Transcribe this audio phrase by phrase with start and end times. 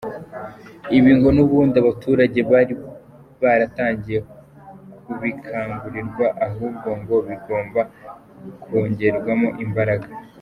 [0.97, 2.73] Ibi ngo n’ubundi abaturage bari
[3.41, 4.19] baratangiye
[5.05, 7.81] kubikangurirwa, ahubwo ngo bigomba
[8.63, 10.07] kongerwamo imbaraga.